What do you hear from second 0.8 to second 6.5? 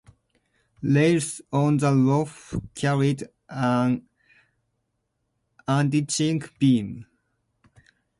Rails on the roof carried an unditching